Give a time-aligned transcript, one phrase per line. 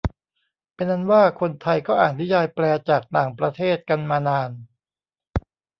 [0.75, 4.49] เป็นอันว่าคนไทยก็อ่านนิยายแปลจากต่างประเทศกันมานาน